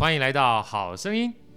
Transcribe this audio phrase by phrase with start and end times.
[0.00, 1.49] 欢迎来到好声音。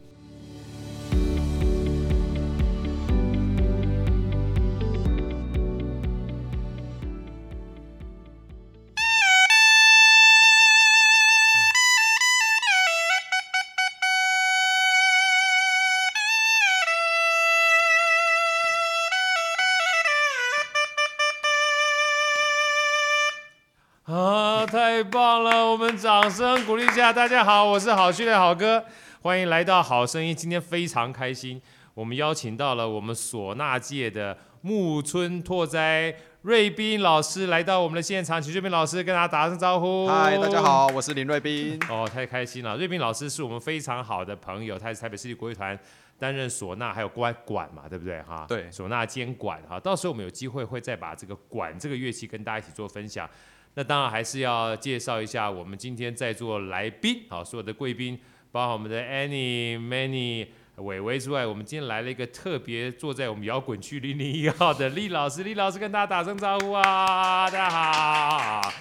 [26.34, 27.14] 声鼓励一下。
[27.14, 28.84] 大家好，我是好训练好哥，
[29.22, 30.36] 欢迎来到好声音。
[30.36, 31.62] 今天非常开心，
[31.94, 40.08] 我们邀请到了我们唢呐界的木村拓哉瑞斌老师来到我们的现场，请瑞斌老师跟大家打声招呼。
[40.08, 41.80] 嗨，大家好，我是林瑞斌。
[41.88, 42.76] 哦，太开心了！
[42.78, 45.78] 瑞斌老师是我们非常好的朋友，他是台北市立国乐团
[46.18, 48.44] 担任唢呐还有管管嘛，对不对哈？
[48.50, 49.80] 对，唢呐兼管哈。
[49.80, 53.30] 到时候我们有机会会再把这个管这个乐器跟大家一起做分享。
[53.76, 58.20] 那当然还是要介绍一下我们今天在座来宾，好，所有的贵宾，
[58.52, 68.74] 包括我们的 Annie、Many、伟伟之外，我们今天来了一个特别坐在我们摇滚区零零一号的厉老师，厉老师跟大家打声招呼啊，大家好。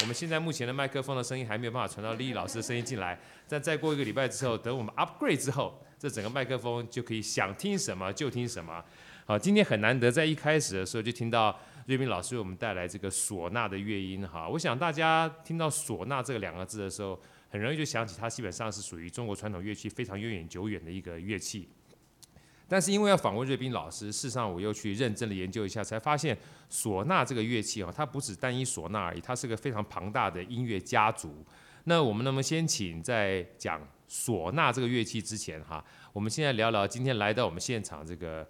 [0.00, 8.82] 我们现在目前的麦克风的声音还没有办法传到厉老师的声音进来，但再过一个礼拜之后，等我们 upgrade 之后，这整个麦克风就可以想听什么就听什么。
[9.26, 11.54] 好，今天很难得在一开始的时候就听到。
[11.88, 21.66] 瑞斌老师为我们带来这个唢呐的乐音哈，我想大家听到唢呐这两个字的时候，很容易就想起它基本上是属于中国传统乐器非常悠远久远的一个乐器。
[22.68, 26.36] 但是因为要访问瑞斌老师，事实上我又去认真的研究一下，才发现
[26.70, 31.42] 唢呐这个乐器啊，它不止单一唢呐而已，它是个非常庞大的音乐家族。
[31.84, 38.46] 那我们能不能先请在讲唢呐这个乐器之前哈，我们现在聊聊今天来到我们现场这个。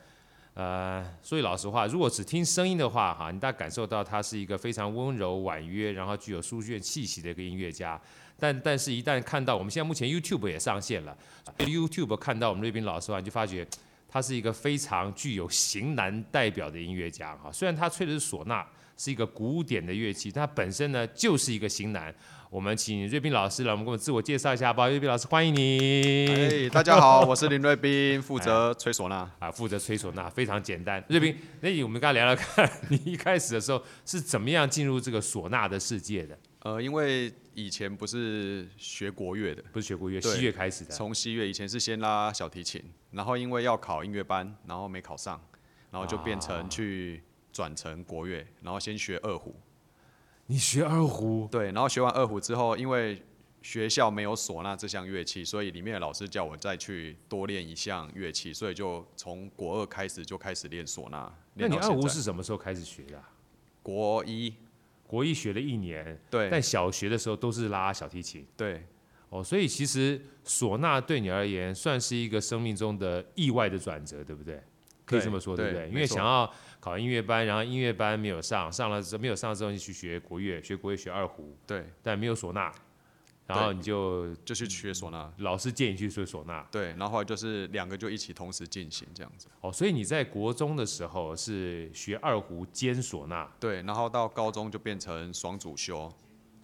[0.59, 8.01] 呃，说句老实话，如果只听声音的话，哈，你大概感受到他是一个非常温柔婉约，然后具有书卷气息的一个音乐家。
[8.37, 11.17] 但但是，一旦看到我们现在目前 YouTube 也上线了
[11.59, 13.65] ，YouTube 看到我们瑞斌老师啊，你就发觉
[14.09, 17.37] 他是一个非常具有型男代表的音乐家。
[17.37, 18.67] 哈，虽然他吹的是唢呐，
[18.99, 22.13] 是一个古典的乐器，它本身呢就是一个型男。
[22.51, 24.89] 我们请瑞斌老师来，我们给我们自我介绍一下吧。
[24.89, 26.27] 瑞斌老师，欢迎你。
[26.27, 29.31] 哎， 大家好，我是林瑞斌，负责吹唢呐。
[29.39, 31.03] 啊，负责吹唢呐，非常简单。
[31.09, 36.37] 瑞斌，那我们刚才聊聊看，你一开始的时候是怎么样进入这个唢呐的世界的？
[36.61, 40.91] 呃，因为以前不是学国乐的，不是学国乐，西乐开始的。
[40.91, 42.83] 从西乐以前是先拉小提琴，
[43.13, 45.41] 然后因为要考音乐班，然后没考上，
[45.93, 47.23] 然后就变成去
[47.53, 49.55] 转成国乐，然后先学二胡。
[50.47, 51.49] 你学二胡？
[51.51, 53.23] 对，然后学完二胡之后，因为
[53.61, 61.31] 学校没有唢呐这项乐器，所以里面的老师叫我再去多练一项乐器，所以就从国二开始就开始练唢呐。
[61.55, 63.31] 那你二胡是什么时候开始学的啊？
[63.83, 64.55] 国一，
[65.07, 66.19] 国一学了一年。
[66.31, 66.49] 对。
[66.51, 68.47] 但小学的时候都是拉小提琴。
[68.57, 68.87] 对。
[69.31, 74.63] 哦，所以其实唢呐对你而言算是一个生命中的意外的转折，对不对？
[75.09, 75.89] 可以这么说，对，对不对？
[75.89, 76.49] 因为想要
[76.79, 82.71] 考音乐班，然后音乐班没有上，上了之后没有上之后，你去学国乐，学国乐学二胡，对，但没有唢呐，
[83.47, 89.49] 然后你就就去学唢呐，老师建议去学唢呐，对，然后后来就是两个就一起同时进行这样子。
[89.63, 96.13] 哦，所以你在国中的时候是学二胡兼唢呐，对，然后到高中就变成双主修。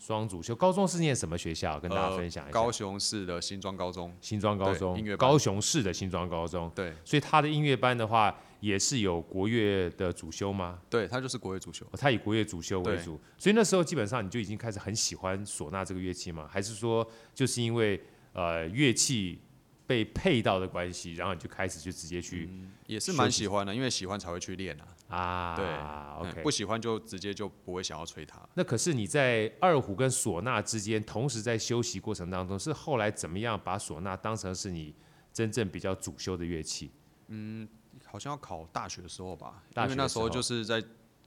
[0.06, 1.80] 双主修，高中是念什么学校？
[1.80, 2.58] 跟大家分享一下。
[2.58, 4.14] 呃、高雄市的新庄高中。
[4.20, 4.98] 新庄高中。
[4.98, 5.16] 音乐。
[5.16, 6.70] 高雄市的新庄高中。
[6.74, 6.92] 对。
[7.06, 10.78] 所以他的音乐班的话，也是有国乐的主修吗？
[10.90, 11.86] 对，他就是国乐主修。
[11.92, 13.18] 他以国乐主修为主。
[13.38, 16.46] 所以那时候基本上你就已经开始很喜欢唢呐这个乐器吗？
[16.52, 17.98] 还是说就是因为
[18.34, 19.40] 呃乐器
[19.86, 22.50] 被配到的关系，然后你就开始就直接去？
[22.52, 24.84] 嗯、也是蛮喜欢的，因为喜欢才会去练啊。
[25.14, 28.40] 啊，对，OK，不喜欢就直接就不会想要吹它。
[28.54, 34.94] 那可是你在二胡跟唢呐之间，同时在修习过程当中，是后来怎么样把唢呐当成是你
[35.32, 36.90] 真正比较主修的乐器？
[37.28, 37.68] 嗯，
[38.04, 40.82] 好像要考大学的时候吧，因为那时候就是在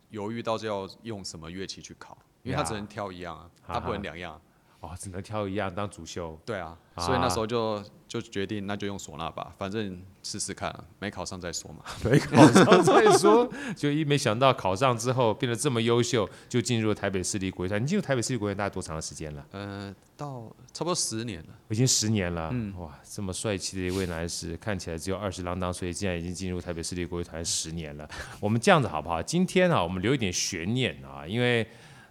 [0.10, 4.40] 犹豫到底要用什么乐器去考，因为它只能挑一样啊，它不能两样。
[4.80, 6.40] 哦，只能挑一样当主修。
[6.46, 11.84] 对啊，所以那时候就就决定，那就用唢呐吧，反正试试看，没考上再说嘛。
[12.06, 17.82] 没考上再说，就一没想到考上之后变得这么优秀，就进入了台北市立国乐团。
[17.82, 19.44] 你进入台北市立国乐团大概多长的时间了？
[19.52, 21.50] 呃，到差不多十年了。
[21.70, 22.50] 已经十年了。
[22.54, 22.72] 嗯。
[22.78, 28.08] 哇，这么帅气的一位男士，看起来只有二十郎当岁，竟然已经进入台北市立国乐团十年了。
[28.40, 29.24] 我们这样子好不好？
[29.24, 31.68] 今天啊，我们留一点悬念啊，因为。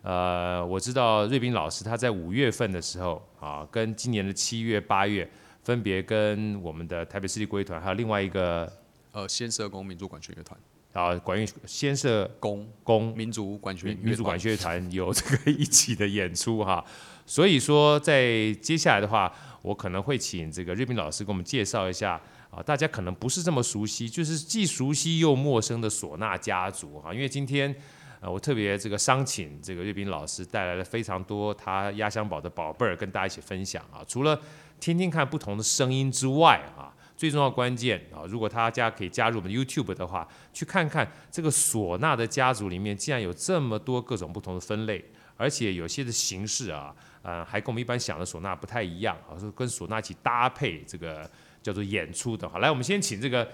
[0.06, 5.28] 呃，我知道瑞斌老师他在五月份的时候啊，跟今年的七月、八月，
[5.64, 8.72] 分别跟我们的台北市立国乐团，还有另外一个
[9.10, 10.56] 呃，先社工民族管弦乐团，
[10.92, 16.84] 啊，管乐先社工工民族管弦民族管乐团有这个 一起的演出哈。
[17.26, 22.12] 所以说，在接下来的话，我可能会请这个瑞斌老师给我们介绍一下
[22.48, 27.12] 啊，大家可能不是这么熟悉，就是既熟悉又陌生的唢呐家族哈。
[27.12, 27.74] 因为今天。
[28.20, 34.04] 呃，我特别这个商请这个岳斌老师带来了非常多他压箱宝的宝贝儿跟大家一起分享啊。
[34.08, 34.40] 除了
[34.80, 45.04] 听听看不同的声音之外啊，最重要关键啊，如果大家可以加入我们 YouTube 的话，去看看这个唢呐的家族里面竟然有这么多各种不同的分类，
[45.36, 51.30] 而且有些的形式啊，呃，还跟我们一般想的唢呐不太一样啊，是跟唢呐一起搭配这个
[51.62, 52.48] 叫做演出的。
[52.48, 53.46] 好，来，我们先请这个。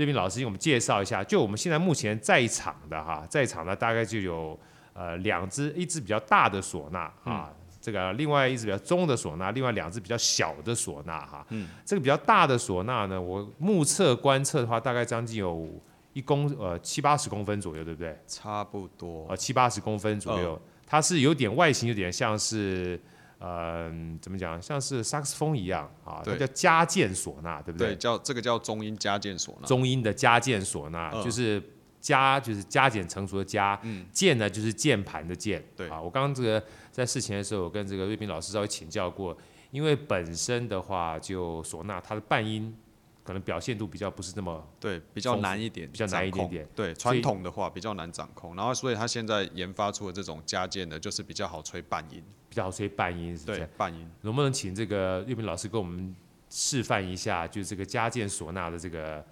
[0.00, 4.58] 瑞斌老师给我们介绍一下，就我们现在目前在场的哈，在场的大概就有
[4.94, 11.44] 呃两只，一只比较大的唢呐啊，嗯、这个另外一只比较中的唢呐，另外两只比较小的唢呐哈。
[11.50, 11.68] 嗯。
[11.84, 15.68] 这个比较大的唢呐呢，我目测观测的话，大概将近有
[16.14, 18.18] 一公呃七八十公分左右，对不对？
[18.26, 19.26] 差不多。
[19.28, 22.98] 呃，七八十公分左右，呃、它是有点外形，有点像是。
[23.40, 23.90] 呃，
[24.22, 24.62] 怎么讲？
[24.62, 27.88] 像是萨克斯风一样啊，它叫加键唢呐，对不对？
[27.88, 29.66] 对，叫这个叫中音加键唢呐。
[29.66, 31.60] 中音的加键唢呐，嗯、就是
[32.00, 35.60] 加就是加减乘除的加，嗯，键呢就是键盘的键。
[35.76, 39.36] 对啊，我刚刚这个在事前的时候，我跟这个瑞斌老师稍微请教过，
[39.70, 42.76] 因为本身的话就唢呐，它的半音。
[43.22, 46.66] 可能表现度比较不是那么对，比较难一点，比较难一点点。
[46.74, 53.66] 对，传统的话比较难掌控，然后所以他现在研发出的这种加键的，就是比较好吹半音，比较好吹半音，是不是？
[53.76, 54.10] 半音。
[54.22, 56.14] 能不能请这个瑞斌老师给我们
[56.50, 59.24] 示范一下，就是这个加键唢呐的这个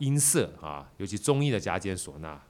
[0.00, 2.40] 音色啊，尤其中音的加键唢呐。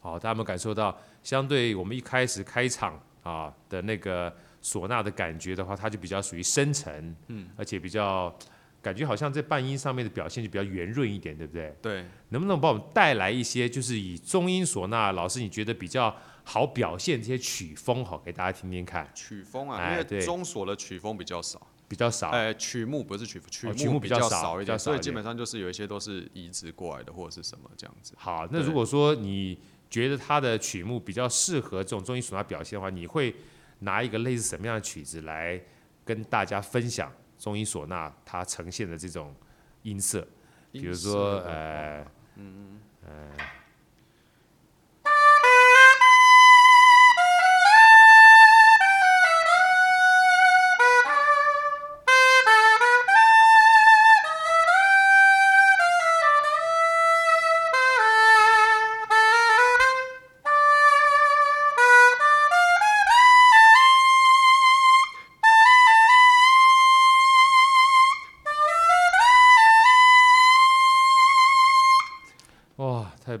[0.00, 0.98] 好，大家有没有感受到？
[1.22, 8.34] 相对我们一开始开场啊的那个唢呐的感觉的话，它就比较属于深沉，嗯，而且比较
[8.82, 11.74] 感觉好像在半音上面的表现就比较圆润一点，对不对？
[11.80, 12.04] 对。
[12.30, 16.14] 能不能帮我们带来一些，就是以中音唢呐，老师你觉得比较
[16.44, 19.08] 好表现这些曲风，好给大家听听看。
[19.14, 22.30] 曲风啊，因为中唢的曲风比较少，比较少。
[22.30, 23.40] 哎，曲目不是曲
[23.76, 28.14] 曲目比较少一点，所以基本上就是有一些都是移植过来的或者是什么这样子。
[28.16, 29.58] 好，那如果说你。
[29.92, 33.36] 觉得他的曲目比较适合这种中音唢呐表现的话，你会
[33.80, 35.60] 拿一个类似什么样的曲子来
[36.02, 37.12] 跟大家分享
[37.42, 39.34] 中音唢呐它呈现的这种
[39.82, 40.24] 音色？
[40.70, 42.06] 比如说，呃，
[42.36, 43.32] 嗯呃。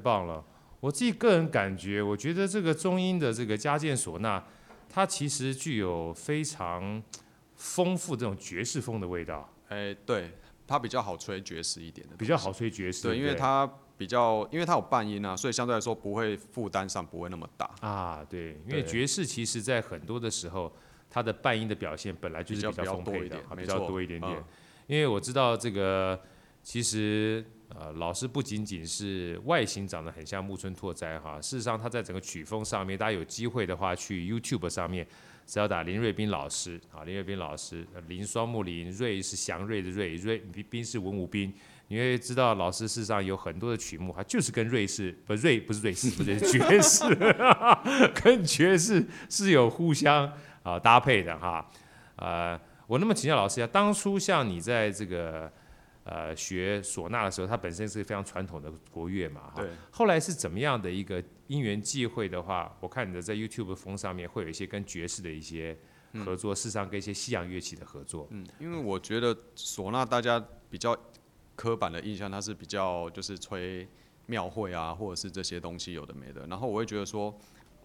[0.02, 0.44] 棒了！
[0.80, 4.42] 我自己个人感觉，我觉得这个中音的这个加键唢呐，
[4.88, 7.00] 它其实具有非常
[7.54, 9.48] 丰富这种爵士风的味道。
[9.68, 10.32] 哎，对，
[10.66, 13.04] 它比较好吹爵士一点的，比较好吹爵士。
[13.04, 13.64] 对，因为它
[13.96, 17.70] 比较，因为它有半音啊，所以相对来说不会负担上不会那么大。
[17.80, 20.72] 啊，对，因为爵士其实在很多的时候，
[21.08, 24.44] 它的半音的表现本来就是比较丰沛的，比较多一点点。
[24.88, 26.20] 因为我知道这个
[26.62, 27.44] 其实。
[27.74, 35.06] 呃，老师不仅仅是外形长得很像木村拓哉哈，事实上他在整个曲风上面，大家有机会的话去 YouTube 上面，
[35.46, 41.50] 只要打林瑞斌老师啊，林瑞斌老师，林双木林，瑞是祥瑞的瑞，瑞斌是文武斌，
[41.88, 47.04] 你会知道老师事实上有很多的曲目，他就是跟瑞士不瑞不是瑞士，不是爵士，
[48.22, 50.30] 跟爵士是有互相
[50.62, 51.66] 啊搭配的哈。
[52.16, 55.50] 呃，我那么请教老师一下，当初像你在这个。
[56.04, 59.62] 呃，学唢呐的时候，它本身是非常传统的国乐嘛，哈。
[59.62, 59.70] 对。
[59.92, 65.78] 后来是怎么样的一个因缘际会的话，我看你的在 YouTube 风上面会有一些跟爵士的一些
[66.24, 68.26] 合作，嗯、事实上跟一些西洋乐器的合作。
[68.30, 70.98] 嗯，因为我觉得唢呐大家比较
[71.54, 73.86] 刻板的印象，它是比较就是吹
[74.26, 76.44] 庙会啊，或者是这些东西有的没的。
[76.48, 77.32] 然后我会觉得说，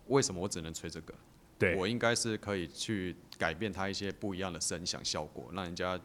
[0.08, 1.14] 为什么我只能吹这个？
[1.60, 1.76] 对。
[1.76, 6.00] 我应该是可以去改变它一些不一样的声响效果，让人家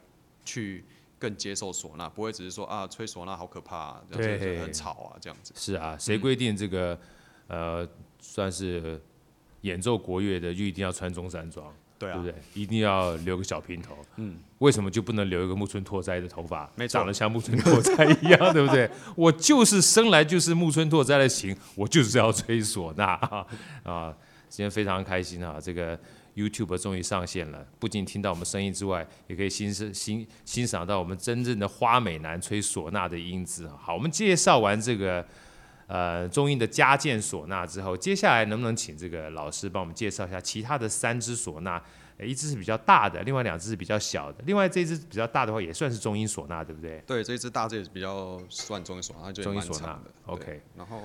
[0.44, 0.84] 去。
[1.22, 5.52] 更接受唢呐，不会只是说啊，吹唢呐好可怕，啊，这样子很吵啊，这样子。
[5.54, 6.98] 是啊，谁规定这个、
[7.46, 7.88] 嗯、呃，
[8.18, 9.00] 算是
[9.60, 11.72] 演奏国乐的就一定要穿中山装？
[11.96, 12.60] 对啊，对不对？
[12.60, 13.96] 一定要留个小平头。
[14.16, 14.36] 嗯。
[14.58, 16.68] 为什么就不能留一个木村拓哉的头发？
[16.74, 16.88] 没。
[16.88, 18.90] 长得像木村拓哉一样， 对不对？
[19.14, 23.46] 我就是生来就是木村拓哉的型，我就是要吹唢呐啊！
[23.84, 24.16] 啊，
[24.48, 25.96] 今天非常开心啊，这个。
[26.34, 33.68] YouTube 终于上线了，不仅听到我们声音之外，也可以欣赏欣欣赏到我们真正的花美男吹唢呐的音质。
[33.78, 35.26] 好，我们介绍完这个
[35.86, 41.82] 呃中音的加键唢呐之后，接下来能不能请这个老师帮我们介绍一下其他的三支唢呐？
[42.24, 44.38] 一只是比较大的，另外两只是比较小的。
[44.46, 47.02] 另外这只比较大的话，也算是中音唢呐，对不对？
[47.06, 49.98] 对，这只大这也是比较算中音唢呐，就中音唢呐。
[50.26, 51.00] OK，然后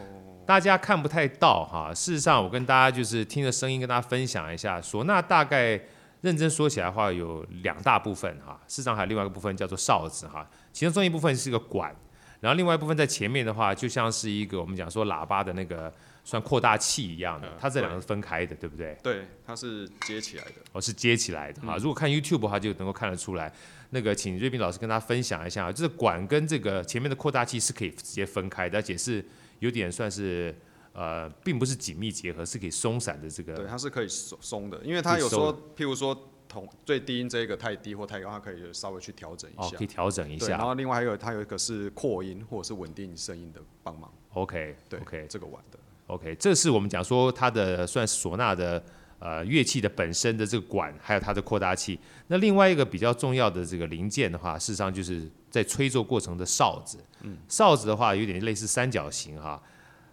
[0.46, 5.82] 大家看不太到哈，事实上我跟大家就是听着声音跟大家分享一下，唢呐大概
[6.22, 11.96] 认真说起来的话有两大部分哈，事实上还有另外一个部分叫做哨子哈，其中中一部分是一个管，
[12.40, 15.94] 然后另外一部分在前面的话就像是一个我们讲说喇叭的那个。
[16.28, 18.98] 算扩大器一样的，它这两个是分开的，对不对？
[19.02, 20.56] 对，它是接起来的。
[20.74, 21.78] 哦，是接起来的哈。
[21.78, 23.50] 如果看 YouTube 的话，就能够看得出来。
[23.92, 29.26] 那个，请瑞斌老师跟大家分享一下，就是管跟这个前面的扩大器是可以直接分开的，而且是
[29.60, 30.54] 有点算是
[30.92, 33.56] 呃，并不是紧密结合，是可以松散的这个。
[33.56, 39.62] 对，它是可以松松的，因为它有时候，譬如说同最低音这个太低或太高，它可以稍微去调整一下。
[39.62, 40.58] 哦，可以调整一下。
[40.58, 44.14] 然后另外还有它有一个是扩音或者是稳定声音的帮忙。
[44.34, 45.80] OK，对，OK，这个玩的。
[46.08, 48.82] OK，这是我们讲说它的算唢呐的
[49.20, 52.00] 呃乐器的本身的这个管，还有它的扩大器。
[52.28, 56.98] 那另外一个比较重要的这个零件的话，事实上就是在吹奏过程的哨子。
[57.22, 59.62] 嗯，哨子的话有点类似三角形哈。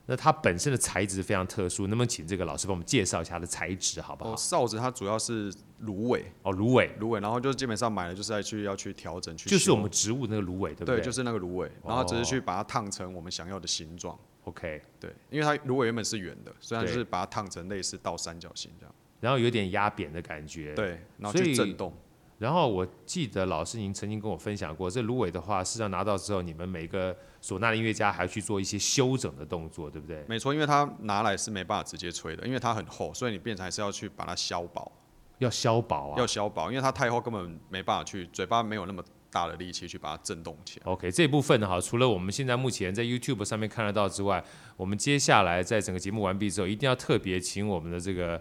[0.06, 4.32] 那它本身的材质非常特殊，能不能请这个老师帮我们介绍一下它的材质好不好？
[4.32, 6.30] 哦，哨子它主要是芦苇。
[6.42, 9.48] 哦，芦苇，芦苇，然后就是基本上买了就是要去要去调整去。
[9.48, 10.96] 就是我们植物那个芦苇，对不对？
[10.96, 14.18] 对，就是那个芦苇，然后只是去把它烫成我们想要的形状。
[14.44, 21.92] OK，对，因为它芦苇原本是圆的，所以它就是把它烫成类似倒三角形这样，然后有点压扁的感觉，对，然后去震动。
[22.36, 30.22] 然后我记得老师您曾经跟我分享过，这芦苇的话，事实上拿到之后，你们每个唢呐音乐家还要去做一些修整的动作，对不对？
[30.28, 34.92] 没错，因为它拿来是没办法直接吹的，因为它很厚，所以你变成还是要去把它削薄，
[35.38, 39.02] 要削薄啊，要削薄，因为它太厚根本没办法去，嘴巴没有那么。
[39.34, 40.86] 大的力气去把它震动起来。
[40.86, 44.42] OK，这部分呢，哈，除了我们现在目前在 YouTube 上面看得到之外，
[44.76, 48.40] 我们接下来在整个节目完毕之后，一定要特别请我们的这个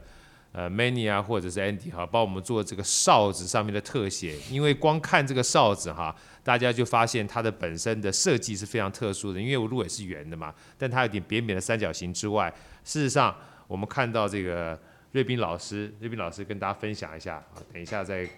[0.52, 4.38] 呃 Many 啊，或者是 Andy 哈，帮我们做这个哨子上面的特写。
[4.52, 9.42] 因为光看这个哨子哈，大家就发现它的本身的设计是非常特殊的。
[9.42, 13.36] 因为芦也是圆的嘛，但它有点扁扁的三角形之外，事实上
[13.68, 14.80] 我们看到这个
[15.14, 18.30] 瑞斌老师，瑞斌老师跟大家分享一下啊，等一下再。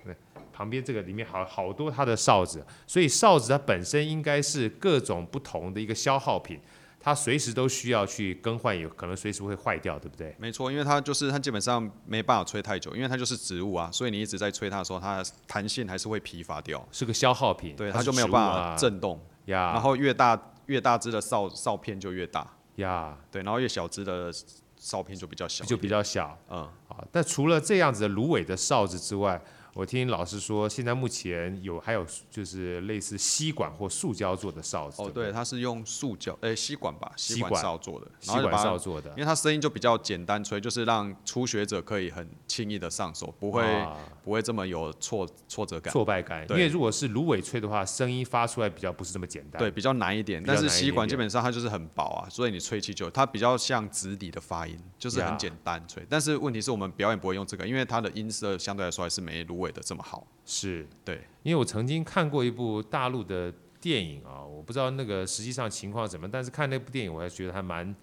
[0.56, 6.58] 旁边这个里面好好多它的哨子，所以哨子它本身应该是各种不同的一个消耗品，
[6.98, 10.34] 它随时都需要去更换，有可能随时会坏掉，对不对？
[10.40, 19.74] 没错，因为它就是它基本上没办法吹太久，因为它就是植物啊，所以你一直在吹它的时候，它的弹性还是会疲乏掉，是个消耗品，对，它就没有办法震动呀。
[19.74, 24.32] 然后越大越大只的哨哨片就越大呀，对，然后越小只的
[24.80, 27.06] 哨片就比较小，就比较小，嗯，好。
[27.12, 29.40] 但除了这样子的芦苇的哨子之外，
[29.76, 35.02] 我听老师说，现在目前有还有就是类似吸管或塑胶做的哨子。
[35.02, 46.44] 哦，对，它是用塑胶，诶，吸管吧，吸管哨做的，吸管哨做的，因为它声音就比较简单吹，就是让初学者可以很轻易的上手，不会、啊、不会这么有挫挫折感、挫败感。
[46.50, 50.44] 因为如果是芦苇吹的话，声音发出来比较不是这么简单，对，比较难一点。
[50.44, 56.04] 但是吸管基本上它就是很薄啊，所以你吹气就它比较像直笛的发音，就是很简单吹。
[56.10, 60.26] 但是问题是我们表演不会用这个，因为它的音色相对来说还是没芦苇的这么好。
[60.44, 67.96] 是对，因为我曾经看过一部大陆的电影啊，我不知道那个实际上情况怎么，但是看那部电影我还觉得还蛮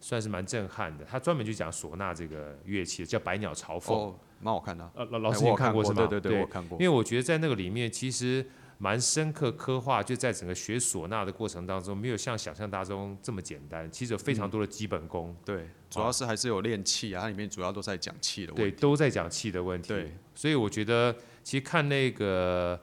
[0.00, 1.04] 算是蛮震撼的。
[1.04, 4.90] 他专门就讲唢呐这个乐器，叫《百鸟朝凤》，哦，蛮好看的。
[4.94, 6.06] 呃，老老师有看过是吗？
[6.06, 6.78] 对对对，对，我看过。
[6.80, 8.44] 因为我觉得在那个里面其实
[8.78, 15.30] 蛮深刻刻画，就在整个学唢呐的过程当中，没有像想象当中这么简单，其实有非常多的基本功。
[15.30, 18.70] 嗯、对，主要是还是有练气啊，它里面主要都在讲气的问题。
[18.70, 19.88] 对，都在讲气的问题。
[19.88, 21.14] 对，所以我觉得。
[21.46, 22.76] 其实看那个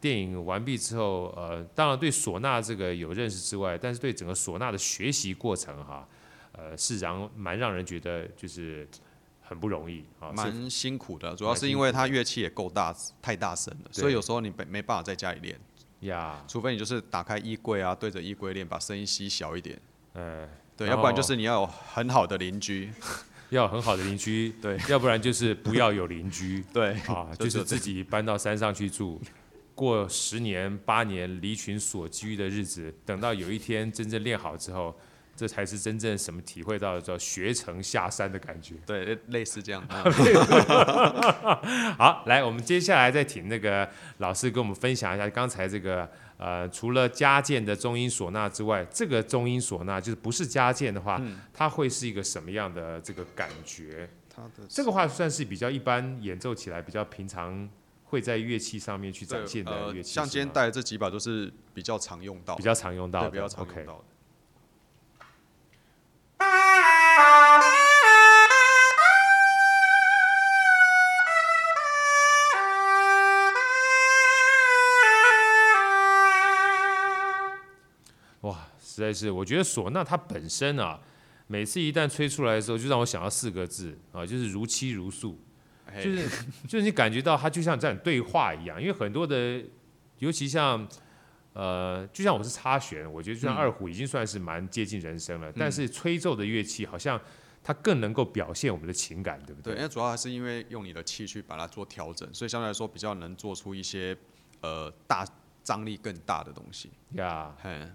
[0.00, 6.08] 电影完毕之后，呃，当然对唢呐这个有认识之外，但是对整个唢呐的学习过程哈，
[6.52, 8.88] 呃，是让蛮让人觉得就是
[9.48, 11.34] 很不容易啊，蛮辛苦的。
[11.36, 15.58] 主要是因为它乐器也够大，太大声了，所以有时候你没没办法在家里练
[16.00, 19.80] 呀，除非你就是打开衣柜啊，对着衣柜练，把声音吸小一点。
[20.14, 22.90] 呃，对，要不然就是你要有很好的邻居。
[23.50, 29.20] 要有很好的邻居， 对，要不然就是不要有邻居， 对，啊，就是自己搬到山上去住，
[29.72, 34.92] 过十年八年离群所居的日子，等到有一天真正练好之后，
[35.36, 39.86] 这才是真正什么体会到的叫学成下山的感觉， 对，类似这样。
[41.98, 43.88] 好，来，我们接下来再请那个
[44.18, 46.08] 老师跟我们分享一下刚才这个。
[46.38, 54.06] 呃，除了加键的中音唢呐之外，这个中音唢呐就是不是加键的话，嗯，它会是一个什么样的这个感觉？
[54.28, 57.66] 它的这个话算是比较一般演奏起来比较平常
[58.04, 64.04] 会在乐器上面去展现的乐器，呃，像今天带的这几把都是比较常用到，比较常用到的，比较常用到的。
[67.18, 67.46] Okay
[78.78, 80.98] 实在是，我觉得唢呐它本身啊，
[81.46, 85.38] 每次一旦吹出来的时候，就让我想到四个字啊，就是如泣如诉，
[85.94, 86.28] 就是
[86.66, 88.80] 就是你感觉到它就像在对话一样。
[88.80, 89.62] 因为很多的，
[90.18, 90.88] 尤其像
[91.56, 95.50] 呃，就像我是插弦，我觉得就像二胡已经算是蛮接近人声了。
[95.50, 97.18] 嗯、但是吹奏的乐器好像
[97.64, 99.72] 它更能够表现我们的情感，对不对？
[99.72, 104.14] 对，因为主要还是因为用你的气去把它做调整，所以相对来说比较能做出一些
[104.60, 105.26] 呃大
[105.64, 106.90] 张力更大的东西。
[107.12, 107.88] 呀，嘿。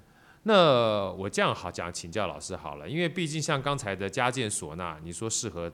[0.44, 5.72] 那我这样好讲，请教老师好了，因为毕竟像刚才的加键唢呐，你说适合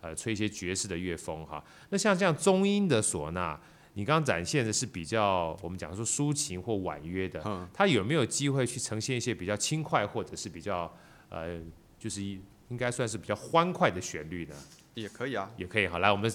[0.00, 1.64] 呃吹一些爵士的乐风哈。
[1.90, 3.58] 那像这样中音的唢呐，
[3.96, 10.92] 你刚刚展现的是比较我们讲说抒情或婉约的，嗯，它有没有机会去呈现一些比较轻快或者是比较
[11.28, 11.60] 呃
[11.96, 14.54] 就是应该算是比较欢快的旋律呢？
[14.94, 16.28] 也可以啊，也可以好，来我们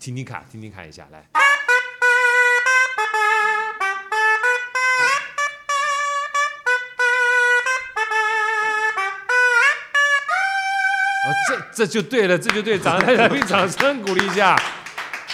[0.00, 1.24] 听听看，听听看一下来。
[11.72, 14.56] 这就对了，这就对，掌声，掌声鼓励一下。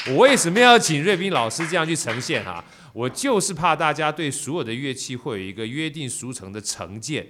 [0.08, 2.64] 我为什么要请瑞斌老师这样去呈现哈？
[2.92, 7.26] 我就是怕大家对所有的乐器会有一个约定俗成的成见。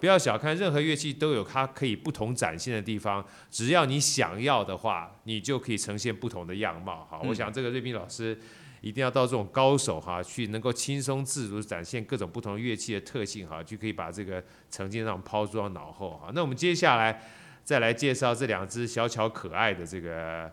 [0.00, 7.06] 不要小看任何乐器都有它可以不同展现的地方，只要你想要的话，你就可以呈现不同的样貌。
[7.10, 8.38] 哈，我想这个瑞斌老师
[8.80, 16.30] 一定要到这种高手哈，去能够轻松自如展现各种不同乐器的特性哈，就可以把这个成见上抛诸到脑后哈。
[16.34, 17.20] 那我们接下来。
[17.64, 20.50] 再来介绍这两只小巧可爱的这个，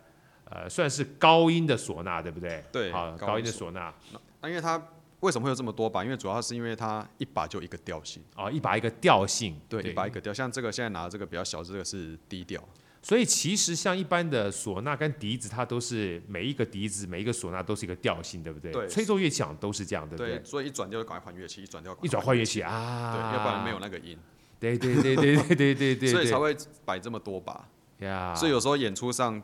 [0.49, 2.63] 呃，算是高音的唢呐，对不对？
[2.71, 3.93] 对，好，高音的唢呐。
[4.41, 4.81] 那因为它
[5.21, 6.03] 为什么会有这么多把？
[6.03, 8.21] 因为主要是因为它一把就一个调性。
[8.35, 9.59] 哦，一把一个调性。
[9.67, 10.33] 对，对一把一个调。
[10.33, 12.63] 像这个现在拿的这个比较小，这个是低调。
[13.01, 18.71] 所以其实像一般的唢呐跟笛子，它都是每一个笛子、每一个唢呐都是一个调性，对不对？
[18.71, 18.87] 对。
[18.87, 20.37] 吹奏乐器都是这样，对不对？
[20.37, 20.43] 对。
[20.43, 21.97] 所以一转调就赶快换乐器，一转调。
[22.01, 23.13] 一转换乐器啊。
[23.13, 24.17] 对，要不然没有那个音。
[24.59, 26.09] 对对对对对对对对。
[26.09, 27.67] 所以才会摆这么多把。
[27.99, 28.35] Yeah.
[28.35, 29.41] 所以有时候演出上，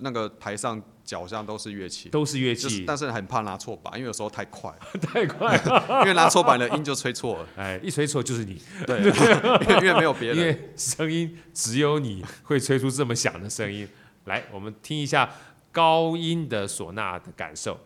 [0.00, 5.56] 那个台上脚上都是乐器，都是乐器，就是，但是很怕拿错把，因为有时候太快， 太快。
[5.56, 8.98] 了， 因为拿错把的音就吹错了，哎，一吹错就是你，对，
[9.80, 13.88] 因为没有别人，因为声音只有你会吹出这么响的声音。
[14.24, 15.30] 来，我们听一下
[15.72, 17.78] 高音的唢呐的感受。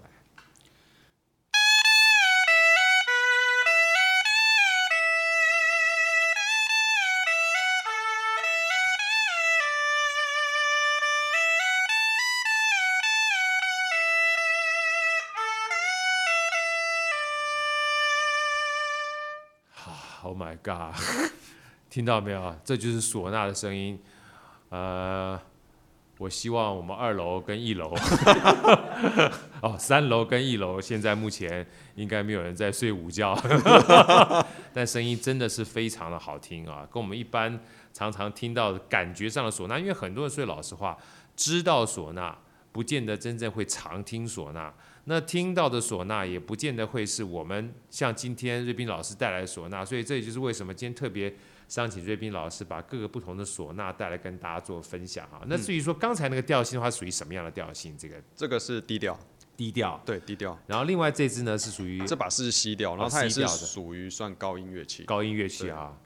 [20.42, 20.94] My god！
[21.88, 22.54] 听到没有？
[22.64, 23.98] 这就是唢呐的声音。
[24.70, 25.38] 呃，
[26.18, 27.94] 我希望我们二楼跟一楼，
[29.62, 33.38] 哦，三楼跟一楼，现在目前应该没有人在睡午觉，
[34.72, 37.60] 但声音真的是非常的好听啊，跟我们一般
[37.92, 40.96] 常常听到的感觉上的唢呐，因为很多人说老实话，
[41.36, 42.36] 知道唢呐，
[42.72, 44.72] 不见得真正会常听唢呐。
[45.04, 51.34] 那听到的唢呐也不见得会是我们像今天瑞斌老师带来的唢呐，所以这也就是为什么今天特别
[51.66, 55.42] 想请瑞斌老师把各个不同的唢呐带来跟大家做分享哈。
[55.46, 57.96] 那至于说刚才那个调性的话，属于什么样的调性？
[57.98, 59.18] 这个这个是低调，
[59.56, 60.56] 低调，对，低调。
[60.66, 65.98] 然后另外这支呢是属于这把是西调，然后它也是属于算高音乐器，高音乐器啊。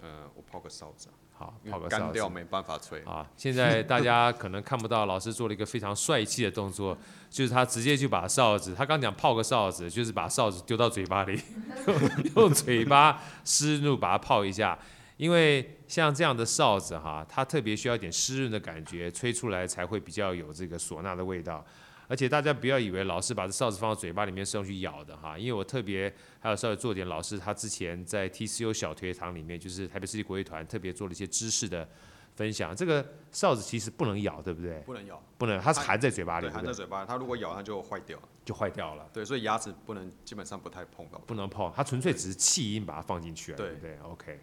[0.00, 1.08] 呃，我抛个哨子。
[1.40, 3.26] 好，泡个干掉没办法吹啊！
[3.34, 6.94] 现在大家可能看不到，老师做了一个非常帅气的动作，
[7.30, 11.40] 就是他直接就把哨子，他刚讲泡个哨子，就是把哨子丢到嘴巴里，
[12.36, 14.78] 用嘴巴湿润把它泡一下。
[15.16, 21.64] 因为像这样的哨子哈，它特别需要一点湿润的感觉，吹出来才会比较有这个唢呐的味道。
[22.10, 31.88] 而且大家不要以为老师把这哨子放到嘴巴里面是用去咬的哈，因为我特别还有稍微做点老师他之前在 TCU 小学堂里面，就是台北市立国乐团特别做了一些知识的
[32.34, 32.74] 分享。
[32.74, 34.80] 这个哨子其实不能咬，对不对？
[34.80, 39.08] 不能咬，不能，它是含在嘴巴里，对，含在嘴巴，它如果咬它就坏掉，就坏掉了。
[39.12, 41.18] 对，所以牙齿不能，基本上不太碰到。
[41.20, 44.40] 不能碰，它纯粹只是气音把它放进去对不对？OK，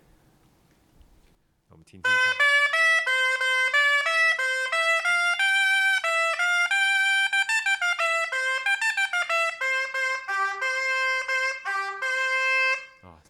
[1.67, 2.46] 我们听听看。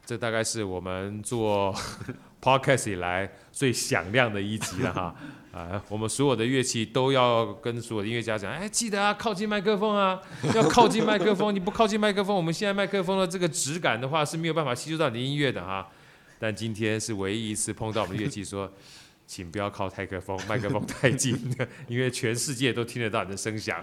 [0.07, 1.75] 这大概是我们做
[2.41, 5.13] podcast 以来最响亮的一集了哈。
[5.51, 10.17] 啊，我们所有的乐器都要跟所有的音乐家讲，哎，记得啊，靠近麦克风啊，
[10.55, 11.53] 要靠近麦克风。
[11.53, 15.85] 你不靠近麦克风，我们现在麦克风的这个质感的话是没有办法吸收到你的音乐的哈。
[16.39, 18.71] 但今天是唯一一次碰到我们乐器说，
[19.25, 21.37] 请不要靠麦克风，麦克风太近，
[21.89, 23.81] 因为全世界都听得到你的声响。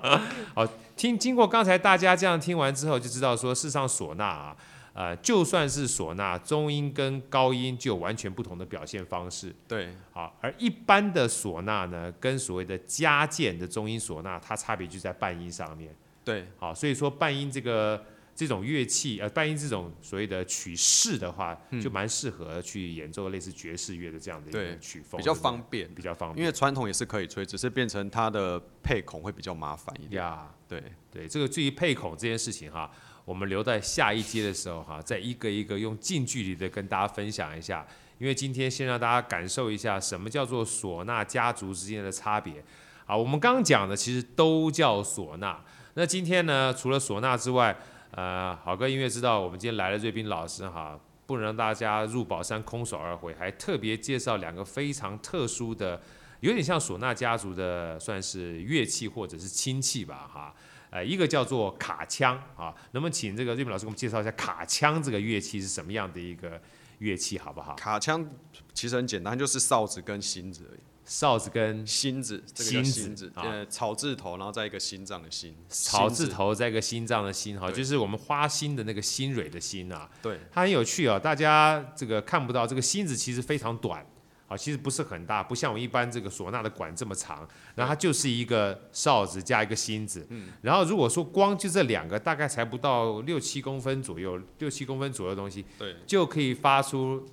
[0.54, 4.56] 好，听经过刚才大家这样听完之后，就知道说，事实上唢呐啊。
[4.98, 9.54] 呃，就算是唢呐，中音跟高音就有完全不同的表现方式。
[9.68, 15.94] 对，好，而一般的唢呐呢，跟所谓的加键的中音唢呐，它差别就在半音上面。
[16.24, 26.44] 对，好，所以说半音这个这种乐器，呃，半音这种所谓的曲式的话，嗯、就蛮适合去演奏类似爵士乐的这样的一个曲风，比较方便，比较方便。
[26.44, 30.20] 因为传统也是可以吹，只是变成它的配孔会比较麻烦一点。
[30.20, 32.90] 呀，对对，这个至于配孔这件事情哈。
[33.28, 37.86] 我们留在下一阶的时候，哈，再一个一个用近距离的跟大家分享一下。
[38.16, 42.64] 因为今天先让大家感受一下什么叫做唢呐家族之间的差别。
[43.04, 45.60] 啊，我们刚讲的其实都叫唢呐。
[45.92, 47.76] 那今天呢，除了唢呐之外，
[48.12, 56.00] 呃，好歌音乐知道我们今天来了瑞斌老师哈，不能让大家入宝山空手而回，还特别介绍两个非常特殊的，
[56.40, 60.54] 有点像唢呐家族的，算是乐器或者是亲戚吧，哈。
[60.90, 66.60] 呃，一个叫做卡腔啊，能不能请这个瑞敏老师给我们介绍一下卡腔这个乐器是什么样的一个
[66.98, 67.74] 乐器，好不好？
[67.74, 68.26] 卡腔
[68.72, 70.80] 其实很简单，就是哨子跟芯子而已。
[71.04, 72.84] 哨子跟芯子，心
[73.16, 75.56] 子，呃，草字头，然后再一个心脏的心。
[75.66, 80.06] 草字头再一个心脏的心，哈，就是我们花心的那个心蕊的心啊。
[80.20, 84.04] 对，它很有趣啊，大家这个看不到，这个心子其实非常短。
[84.48, 97.28] 啊，其实不是很大，不像我们一般这个唢呐的管这么长，然后它就是一个哨子加一个芯子，嗯，然后如果说光就这两个，大概才不到六七公分左右，六七公分左右的东西，对，就可以发出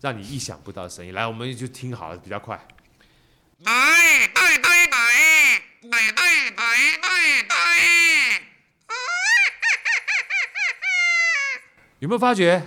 [0.00, 1.12] 让你意想不到的声音。
[1.12, 2.58] 来，我们就听好了，比较快。
[11.98, 12.62] 有没有发觉？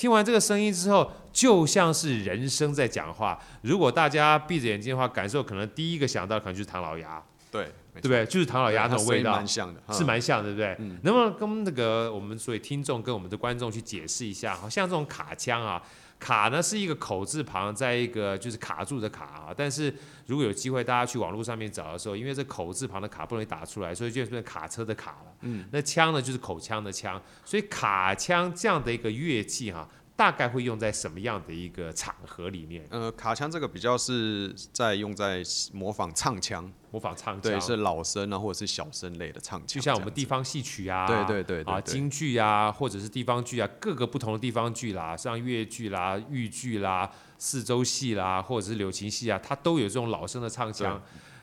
[0.00, 3.38] 听完这个声音之后，就像是人声在讲话。
[3.60, 7.64] 如果大家闭着眼睛的话，感受可能第一个想到可能就是唐老鸭，对，
[7.96, 8.24] 对不对？
[8.24, 10.74] 就是唐老鸭那种味道，蛮像的，是蛮像的，对不对？
[10.78, 14.54] 嗯、能不能跟那个我们所有听众跟我们的观众去解释一下？
[14.54, 15.82] 好像这种卡腔啊。
[16.20, 19.54] 卡呢是一个口字旁，在一个就是卡住的卡啊。
[19.56, 19.92] 但是
[20.26, 25.34] 如果有机会大家去网络上面找的时候，因为这口字旁的卡不容易打出来，所以就变成卡车的卡了。
[25.40, 29.88] 嗯，那枪呢就是口腔的枪，所以卡枪这样的一个乐器哈。
[30.20, 32.86] 大概会用在什么样的一个场合里面？
[32.90, 51.02] 呃，卡腔这个比较是在用在模仿唱腔，模仿唱腔，对，是老生啊，或者是小生类的唱腔，就像我们地方戏曲啊，对对对，对，啊，京剧啊，或者是地方剧啊，各个不同的地方剧啦，像粤剧啦、豫剧啦、四周戏啦，或者是柳琴戏啊，它都有这种老生的唱腔。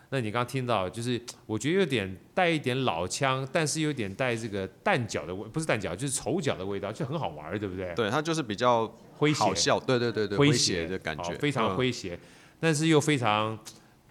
[0.09, 7.93] 那你刚刚听到，就是 我觉得有点带一点老腔，但是有点带这个蛋饺的味，不是蛋饺，就是丑角的味道，就很好玩，对不对？
[7.93, 8.85] 对，它就是比较
[9.19, 12.17] 诙谐，好笑，对对对对，诙谐的感觉，非常诙谐，
[12.59, 13.59] 但是又非常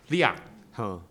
[0.08, 0.36] 亮，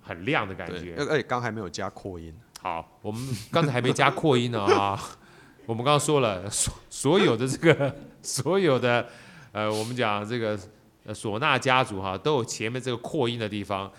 [0.01, 0.95] 很亮的感觉。
[0.97, 2.31] 而且，刚还没有加扩音。
[2.61, 4.99] 好，我们刚才还没加扩音呢啊。
[5.65, 9.07] 我们刚刚说了，所所有的这个 所有的
[9.51, 10.55] 呃，我们讲这个
[11.07, 13.91] 唢呐家族哈，都有前面这个扩音的地方。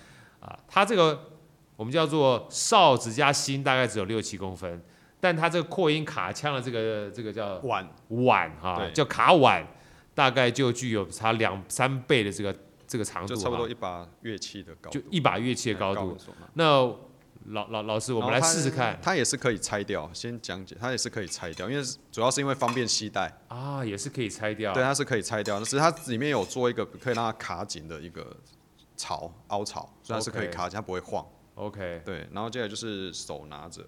[0.47, 1.33] 啊，它这个
[1.77, 4.81] 我们叫做哨子加心，大概只有六七公分，
[5.21, 9.67] 但它这个扩音卡腔的这个这个叫碗碗哈，叫卡碗，
[10.15, 12.55] 大概就具有差两三倍的这个
[12.87, 16.17] 这个长度，就差不多一把乐器的高度，就一把乐器的高度。
[16.55, 16.65] 那
[17.49, 28.35] 老老老师，我们来试试看，它也是可以拆掉，先讲解，它也是可以拆掉，因为主要是因为方便携带啊，也是可以拆掉，对，它是可以拆掉，但是它里面有做一个可以让它卡紧的一个。
[28.97, 31.27] 槽凹槽，所以它是可以卡，它不会晃。
[31.55, 33.87] OK，对，然后接下来就是手拿着。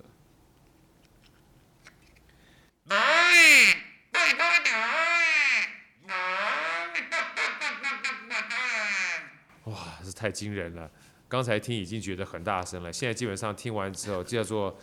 [9.65, 10.91] 哇，这太惊人了！
[11.29, 14.75] 刚才听已经觉得很大声了，现在基本上听完之后，叫做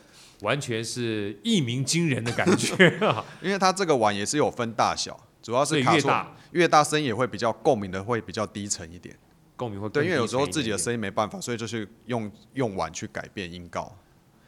[0.42, 2.76] 完全是一鸣惊人的感觉。
[3.42, 9.18] 因为它这个碗也是有分大小，主要是卡越大越大声也会比较共鸣的会比较低沉一点。
[9.56, 13.92] 共鸣会对，因为有时候自己的声音没办法，所以就是用用碗去改变音高。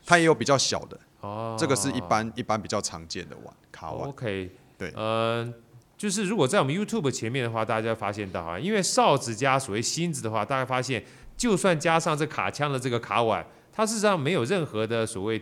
[0.06, 4.08] 它也有比较小的，哦，这个是一般一般比较常见的碗卡碗。
[4.08, 5.54] OK，对，嗯、呃，
[5.98, 11.04] 就是如果在我们 YouTube 前面的话，大家发现到啊，因为哨子加所谓芯子的话，大家发现
[11.36, 15.41] 就算加上这卡腔的这个卡碗，它事实上没有任何的所谓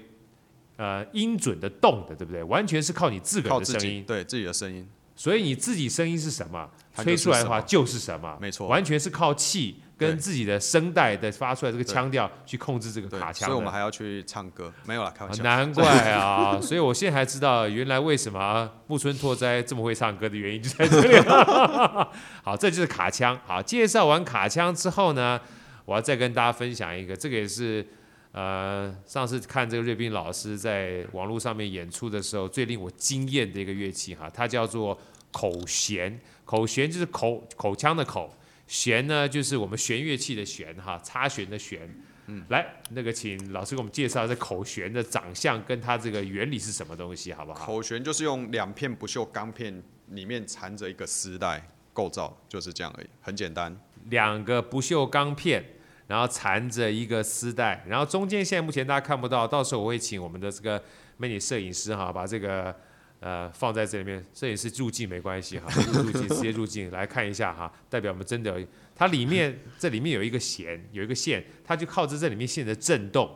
[0.77, 2.41] 呃音准的动的，对不对？
[2.43, 4.87] 完全是靠你自个的声音，对自己的声音。
[5.15, 13.71] 所以你自己声音是什么，吹出来的话就是什么，没错完全是靠气跟自己的声带的发出来这个腔调去控制这个卡，腔所以我们。
[13.75, 15.43] 还要去唱歌，没有了，开玩笑。
[15.43, 21.19] 难怪啊，所以我现在才知道，原来为什么木村拓哉这么会唱歌的原因就在这里。
[22.41, 23.37] 好，这就是卡腔。
[23.45, 25.37] 好，介绍完卡腔之后呢，
[25.83, 27.85] 我要再跟大家分享一个，这个也是
[28.35, 34.99] 呃上次看这个瑞斌老师在网络上面演出的时候最令我惊艳的一个乐器哈，它叫做
[35.31, 36.19] 口弦。
[36.43, 38.35] 口弦就是口口腔的口。
[38.67, 41.89] 弦呢，就是我们弦乐器的弦哈，擦弦的弦。
[42.27, 47.65] 嗯，来，那个请老师给我们介绍这口弦的长相跟它这个原理是什么东西，好不好？
[47.65, 53.79] 口弦就是用两片不锈钢片，里面缠着一个丝带，构造就是这样而已，很简单。
[54.09, 55.63] 两个不锈钢片，
[56.07, 60.81] 然后缠着一个丝带，然后中间现在目前大家看不到，到时候我会请我们的这个
[61.17, 62.75] 美女摄影师哈，把这个。
[63.21, 73.27] 呃，放在这里面，摄影师入镜没关系哈， 入镜直接入镜来看一下哈，代表我们真的有，它里面这里面有一个弦，有一个线，它就靠着这里面线的震动，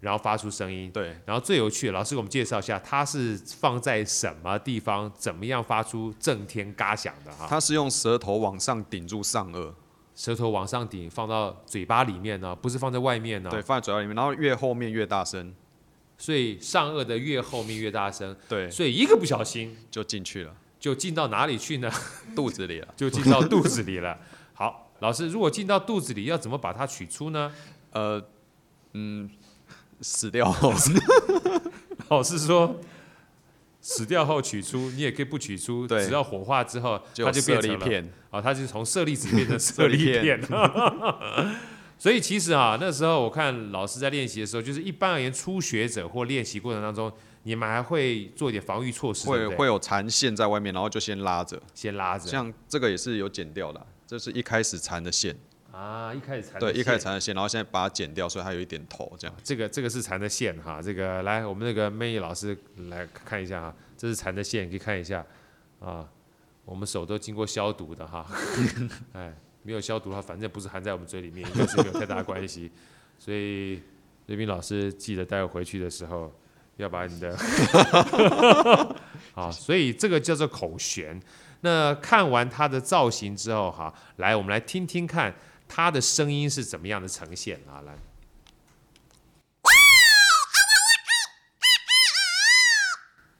[0.00, 0.90] 然后发出声音。
[0.90, 7.46] 对，然后最有趣，老师给我们介绍一下，它是放在什么地方，怎么样发出震天嘎响的哈？
[7.48, 9.72] 它是用舌头往上顶住上顎，
[10.20, 13.48] 舌头往上顶，放到嘴巴里面呢，不是放在外面呢。
[13.48, 15.54] 对，放在嘴巴里面，然后越后面越大声。
[16.18, 21.90] 所以上颚的越后面越大声，对，所以一个不小心就进去了，就进到哪里去呢？
[22.36, 24.18] 肚子里了，就进到肚子里了。
[24.52, 27.50] 好，老师，如果进到肚子里，要怎么把它取出呢？
[27.92, 28.22] 呃，
[28.92, 29.30] 嗯，
[30.02, 30.74] 死掉后，
[32.08, 32.78] 老师 说，
[33.80, 36.04] 死掉后取出，你也可以不取出，对。
[36.04, 38.04] 只要火化之后，它就就变成了。
[38.30, 40.40] 啊，它就从舍利子变成 舍利片。
[41.98, 47.12] 所以其实啊，那时候我看老师在练习的时候，就是一般而言，初学者或练习过程当中，
[47.42, 52.26] 你们还会做一点防御措施，会会有缠线在外面，然后就先拉着，先拉着。
[52.26, 55.36] 像这个也是有剪掉的啊，这是一开始缠的线，
[55.72, 59.36] 啊，一开始缠的对，一开始缠的线，然后现在把它剪掉，所以它有一点头这样。
[59.42, 62.56] 这个这个是缠的线哈，这个来我们那个 May 老师
[62.88, 65.24] 来看一下哈，这是缠的线，你可以看一下
[65.78, 66.08] 啊，
[66.64, 68.26] 我们手都经过消毒的哈，
[69.14, 69.34] 哎。
[69.62, 72.72] 没有消毒的话，反正不是含在我们嘴里面，应该是没有太大关系。
[73.20, 73.74] 所以
[74.24, 76.32] 瑞斌老师记得待会回去的时候
[76.78, 77.36] 要把你的，
[79.34, 81.20] 好，所以这个叫做口弦。
[81.60, 85.30] 那看完它的造型之后，哈，来我们来听听看
[85.72, 87.96] 他的声音是怎么样的呈现啊，来。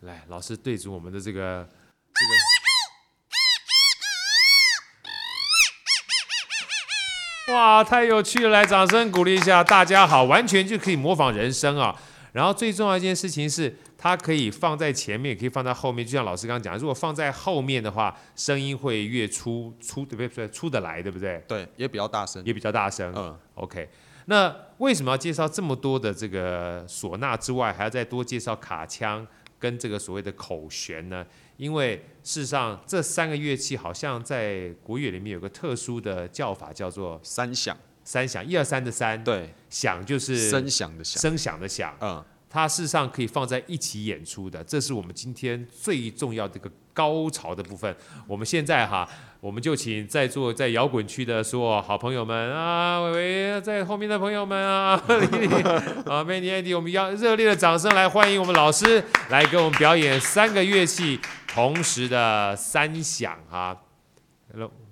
[0.02, 1.68] 来，老师对准我们的这个
[2.14, 2.24] 这
[7.48, 7.52] 个。
[7.52, 8.50] 哇，太有趣了！
[8.50, 12.00] 来，掌声鼓励一下，大家好，完全就可以模仿人声啊。
[12.32, 16.02] 然后最重要一件事情是，它可以放在前面，也可以放在后面。
[16.02, 20.48] 就像老师刚刚讲，如果放在后面的话，声音会越出出，对不对？
[20.48, 21.44] 出得来，对不对？
[21.46, 23.12] 对，也比较大声，也比较大声。
[23.14, 23.86] 嗯，OK。
[24.24, 29.26] 那为什么要介绍这么多的这个唢呐之外，还要再多介绍卡腔
[29.58, 31.26] 跟这个所谓的口弦呢？
[31.58, 37.76] 因为事实上，这三个乐器好像在国乐里面有个特殊的叫法，叫做三响。
[38.02, 41.94] 三响，一二三的三，对，响就是声响的响，声响的响。
[42.00, 47.94] 嗯，它事实上可以放在一起演出的，这是我们今天最重要的一个高潮的部分。
[48.26, 49.08] 我们现在哈，
[49.40, 55.62] 我们就请在座在摇滚区的所有好朋友们啊，伟伟在后面的朋友们啊， 丽丽
[56.04, 63.76] 啊，美妮、安迪，我们要热烈的掌声来欢迎我们老师来给我们表演三个乐器同时的三响哈。
[64.52, 64.89] Hello。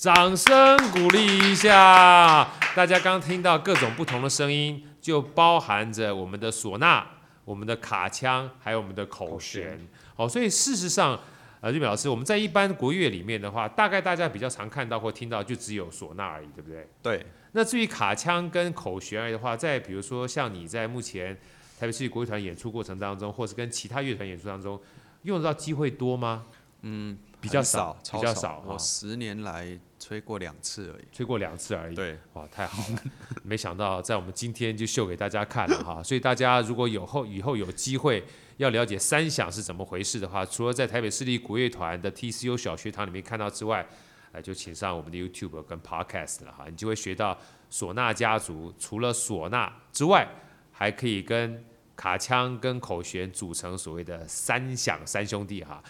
[0.00, 2.48] 掌声鼓励一下！
[2.74, 7.06] 大家刚听到各种不同的声音，就包含着我们的唢呐、
[7.44, 9.78] 我们的卡腔，还有我们的口弦。
[10.14, 11.20] 好，所以事实上，
[11.60, 16.88] 呃，瑞敏老师，我们在一般国乐里面的话，大概大家比较常看到或听到，就只有唢呐而已，对不对？
[17.02, 17.26] 对。
[17.52, 21.36] 那至于卡腔跟口弦而已的话，在比如说像你在目前
[21.78, 24.80] 台北市立国乐团演出过程当中，或是跟其他乐团演出当中，
[25.24, 26.46] 用得到机会多吗？
[26.80, 27.18] 嗯。
[27.42, 28.62] 比较少，少比较少。
[28.66, 29.66] 我十年来
[30.00, 31.94] 吹过两次而已，吹过两次而已。
[31.94, 32.98] 对，哇，太好了！
[33.44, 36.02] 没想到在我们今天就秀给大家看了哈。
[36.02, 38.24] 所以大家如果有后以后有机会
[38.56, 43.86] 要了解三响是怎么回事的话，除了在台北市立国乐团的 TCU 小学堂里面看到之外，
[44.32, 46.64] 哎，就请上我们的 YouTube 跟 Podcast 了哈。
[46.68, 47.38] 你就会学到
[47.70, 50.26] 唢呐家族除了唢呐之外，
[50.72, 51.62] 还可以跟
[51.94, 55.82] 卡腔跟口弦组成所谓的三响三兄弟哈。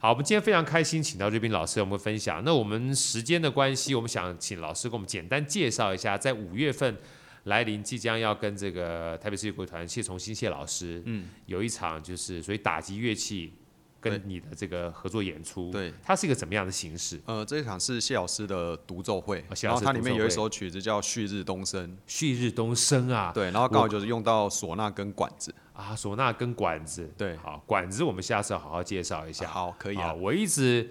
[0.00, 2.40] 好，我们今天非常开心，请到瑞斌老师跟我们分享。
[2.44, 6.96] 那我们时间的关系，我们想请老师给我们简单介绍一下，在五月份
[7.44, 13.52] 来临，即将要跟这个台北市立国乐团谢崇新谢老师，嗯，有一场就是所以打击乐器
[14.00, 15.70] 跟你的这个合作演出。
[15.70, 17.20] 对，它是一个怎么样的形式？
[17.26, 21.90] 呃，这一场是谢老师的独奏会，哦、然后它里面有一首曲子叫《旭日东升》。
[22.06, 25.54] 旭日东升啊，对，然后刚好就是用到唢呐跟管子。
[25.72, 29.46] 啊，唢呐跟管子，对，好，管子我们下次要好好介绍一下。
[29.46, 30.12] 啊、好，可以啊。
[30.12, 30.88] 我一直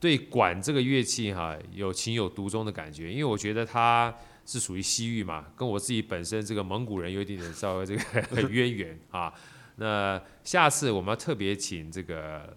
[0.00, 4.14] 对管这个乐器哈有情有独钟的感觉，因为我觉得它
[4.46, 8.02] 是属于西域嘛，跟我自己本身这个蒙古人有一点点稍微这个
[8.34, 9.32] 很渊源啊。
[9.82, 12.56] 那下次我们要特别请这个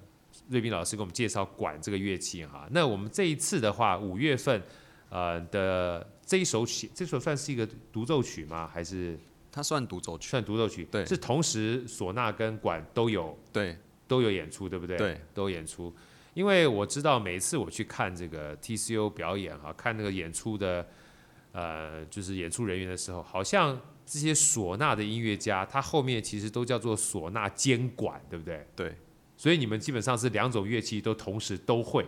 [0.50, 2.68] 瑞斌老师给我们介绍管这个乐器哈。
[2.72, 4.62] 那我们这一次的话，五月份
[5.10, 8.70] 呃的这一首曲，这首算是一个独奏曲吗？
[8.72, 9.18] 还是？
[9.52, 14.98] 它算独奏曲，算独奏曲，对，是同时唢呐跟管都有，对，都有演出，对不对？
[14.98, 15.96] 对，都有演出。
[16.34, 20.86] 因为我知道每次我去看这个 TCO 表演哈，看那个演出的，
[21.56, 28.68] 呃，就是演出人员的时候，好像这些唢呐的音乐家，他后面其实都叫做唢呐监管，对不对？
[28.76, 28.94] 对。
[29.38, 32.06] 所以你们基本上是两种乐器都同时都会。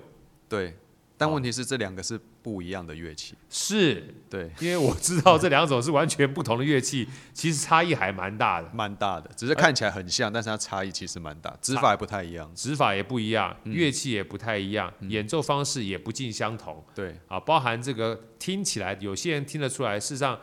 [0.49, 0.75] 对。
[1.17, 3.35] 但问题是，这两个是不一样的乐器。
[3.49, 8.69] 是，对，因为我知道这两种是完全不同的乐器， 其实差异还蛮大的。
[8.73, 12.49] 蛮大的，只是看起来很像，但是它差异其实蛮大，指法也不太一样。
[12.55, 16.81] 指法也不一样，乐器也不太一样，嗯、演奏方式也不尽相同。
[16.95, 20.39] 对，啊，包含这个听起来，有些人听得出来，事实上，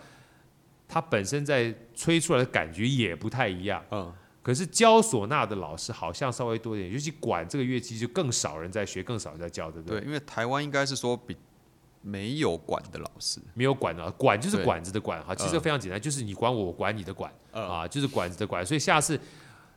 [0.87, 3.83] 它本身在吹出来的感觉也不太一样。
[3.91, 4.13] 嗯。
[4.45, 9.99] 可是教唢呐的老师好像稍微多一点，尤其管这个乐器就更少人在学，更少人在教，对不对？
[9.99, 11.35] 对，因为台湾应该是说比
[12.07, 18.65] 没有管的老师，没有管的，管就是管子的管哈，其实非常简单，就是你管我，我管你的管，嗯、啊，就是管子的管。
[18.65, 19.19] 所以下次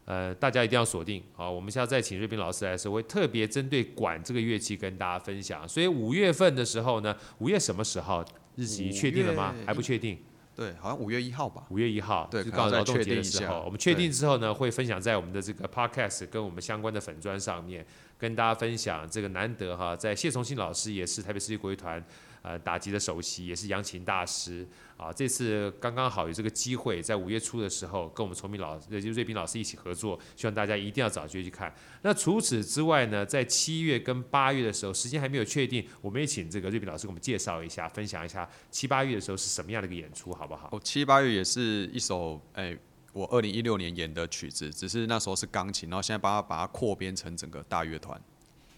[0.03, 5.65] 呃大家一定要锁定，好，我们下次再请瑞斌老师来的时候，会特别针对管这个乐器跟大家分享。
[5.65, 9.55] 所以五月份的时候呢，五月什么时候日期确定了吗？
[9.65, 10.17] 还不确定。
[10.57, 11.65] 对，好像五月一号吧。
[11.69, 17.85] 五月一号，对，就刚好劳动节的时候，我们确定之后呢，会分享在我们的这个 podcast 跟我们相关的粉砖上面，
[18.17, 22.03] 跟大家分享这个难得哈，在谢崇信老师也是台北市立国乐团。
[22.47, 31.75] 呃，打击的首席也是扬琴大师啊，这次刚刚好有这个机会，在五月初的时候跟我们崇明老师，也就是瑞斌老师一起合作，希望大家一定要找机会去看。
[32.03, 40.69] 那除此之外呢，在七月跟八月的时候，时间还没有确定，我们也请这个瑞斌老师给我们介绍一下，分享一下七八月的时候是什么样的一个演出，好不好？
[40.71, 42.73] 哦，七八月也是一首，哎，
[43.11, 48.17] 我二零一六年演的曲子，只是那时候是钢琴，然后现在把它把它扩编成整个大乐团，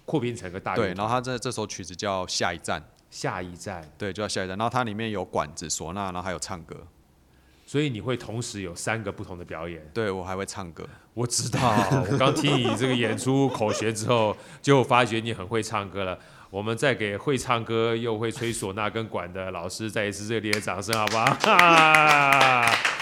[0.06, 0.90] 扩编成个大乐团。
[0.90, 2.84] 对，然后它这这首曲子叫下一站。
[3.10, 4.58] 下一站，对，就要下一站。
[4.58, 6.76] 然后它里面有管子、唢呐，然后还有唱歌，
[7.66, 9.88] 所以你会同时有三个不同的表演。
[9.94, 10.88] 对，我还会唱歌。
[11.14, 11.60] 我知道，
[12.12, 16.18] 我刚听你这个演出口诀之后，就发觉你很会唱歌了。
[16.50, 21.38] 我们再给会唱歌又会吹唢呐跟管的老师再一次热烈的掌声，好不好？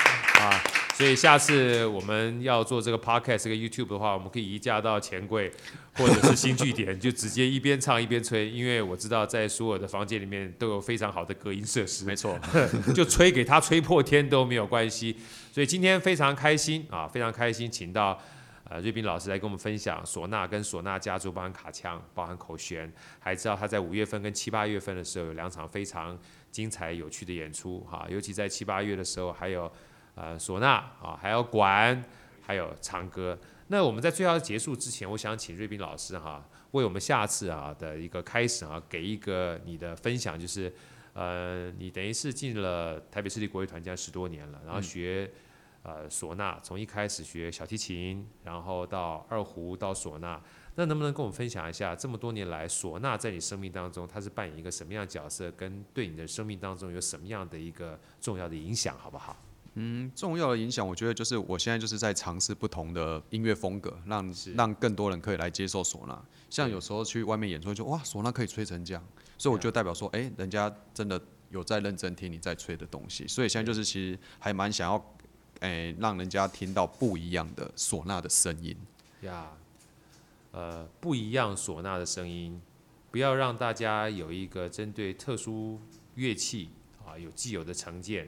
[0.97, 0.99] 啊！
[0.99, 5.51] 所以下次我们要做这个 podcast 这个 YouTube 的话，我们可以移驾到钱柜
[5.93, 8.49] 或者是新据点，就直接一边唱一边吹。
[8.49, 12.38] 因为我知道在所有的房间里面都有非常好的隔音设施，没错，
[12.95, 15.15] 就吹给他吹破天都没有关系。
[15.51, 18.19] 所以今天非常开心啊，非常开心，请到
[18.63, 26.17] 呃瑞斌老师来跟我们分享唢呐跟唢呐家族，包含卡腔，包含口弦，还知道他在五月份跟七八月份的时候有两场非常
[26.51, 29.71] 精彩有趣的演出哈，尤其在七八月的时候还有。
[30.19, 32.03] 呃，唢呐啊，还有管，
[32.41, 33.38] 还有唱歌。
[33.67, 40.73] 那我们在最后结束之前，我想请瑞斌老师哈，为我们下次啊的一个开始啊，给一个你的分享，就是
[41.13, 45.30] 呃，你等于是进了台北市立国乐团将近十多年了，然后学
[45.84, 50.41] 呃唢呐，从一开始学小提琴，然后到二胡到唢呐，
[50.73, 59.36] 那能不能跟我们分享一下，这么多年来唢呐在你生命当中，它是扮演一个什么样的角色，跟对你的生命当中有什么样的一个重要的影响，好不好？
[59.79, 66.19] 嗯，重要的影响，我觉得就是我现在就是在尝试不同的音乐风格，让让更多人可以来接受唢呐。
[66.49, 69.03] 像有时候去外面演出，就哇，唢呐可以吹成这样，
[69.37, 73.27] 所以我就代表说，哎、欸，人家真的有在认真听你在吹的东西。
[73.27, 74.97] 所以现在就是其实还蛮想要，
[75.59, 78.75] 哎、欸，让人家听到不一样的唢呐的声音。
[79.21, 79.51] 呀，
[80.53, 82.59] 呃，不一样唢呐的声音，
[83.11, 85.79] 不要让大家有一个针对特殊
[86.15, 86.69] 乐器
[87.05, 88.28] 啊有既有的成见。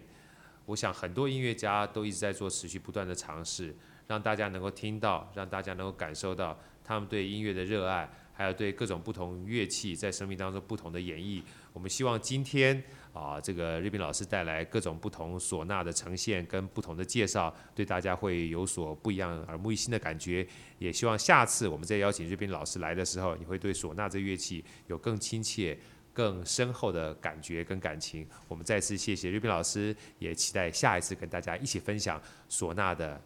[0.69, 11.41] 我想很多音乐家都一直在做持续不断的尝试，让大家能够听到，让大家能够感受到他们对音乐的热爱，还有对各种不同乐器在生命当中不同的演绎。
[11.73, 20.47] 我们希望今天啊，这个瑞斌老师带来各种不同唢呐的呈现跟不同的介绍，对大家会有所不一样、耳目一新的感觉。
[20.77, 25.75] 也希望下次我们再邀请瑞斌老师来的时候，你会对唢呐这乐器有更亲切、
[26.19, 28.27] 更深厚的感觉跟感情。
[28.49, 33.17] 我们再次谢谢瑞斌老师，也期待下一次跟大家一起分享唢呐的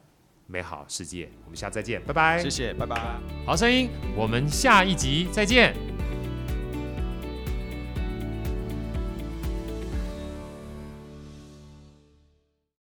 [0.46, 1.28] 美好世界。
[1.46, 2.38] 我们下次再见，拜拜。
[2.44, 3.20] 谢谢，拜拜。
[3.48, 5.74] 好声音，我们下一集再见。